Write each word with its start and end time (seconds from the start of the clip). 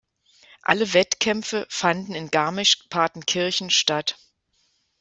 Alle 0.63 0.93
Wettkämpfe 0.95 1.67
fanden 1.69 2.15
in 2.15 2.31
Garmisch-Partenkirchen 2.31 3.69
statt. 3.69 4.17